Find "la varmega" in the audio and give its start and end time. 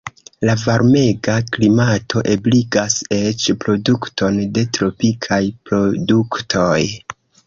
0.49-1.33